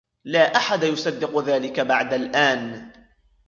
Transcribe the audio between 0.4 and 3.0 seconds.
أحد يصدق ذلك بعد الآن.